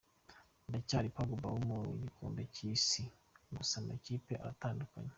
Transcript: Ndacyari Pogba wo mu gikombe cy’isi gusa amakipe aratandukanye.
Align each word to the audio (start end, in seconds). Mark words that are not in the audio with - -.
Ndacyari 0.69 1.09
Pogba 1.15 1.47
wo 1.53 1.59
mu 1.67 1.77
gikombe 2.01 2.41
cy’isi 2.53 3.03
gusa 3.55 3.75
amakipe 3.81 4.33
aratandukanye. 4.41 5.09